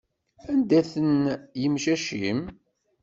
Anda-ten 0.49 1.11
yimcac-im? 1.61 2.41